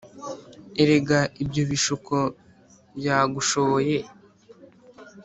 [0.81, 2.15] Erega ibyo bishuko
[2.97, 3.95] byagushoboye